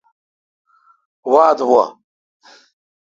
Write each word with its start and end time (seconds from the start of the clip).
واتہ 1.31 1.63
وہ۔ 1.69 1.81